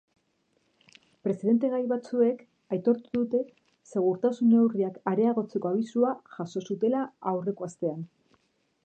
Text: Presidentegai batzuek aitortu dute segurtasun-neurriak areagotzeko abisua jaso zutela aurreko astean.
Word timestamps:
Presidentegai 1.27 1.81
batzuek 1.91 2.41
aitortu 2.77 3.13
dute 3.19 3.41
segurtasun-neurriak 3.91 4.97
areagotzeko 5.13 5.73
abisua 5.73 6.15
jaso 6.39 6.65
zutela 6.71 7.05
aurreko 7.35 7.69
astean. 7.69 8.03